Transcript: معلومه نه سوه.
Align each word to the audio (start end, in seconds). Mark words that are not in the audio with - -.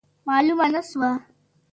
معلومه 0.27 0.67
نه 0.73 0.81
سوه. 0.89 1.11